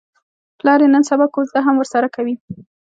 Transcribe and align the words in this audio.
پلار 0.59 0.79
یې 0.83 0.87
نن 0.93 1.03
سبا 1.09 1.25
کوزده 1.35 1.59
هم 1.67 1.75
ورسره 1.77 2.07
کوي. 2.15 2.35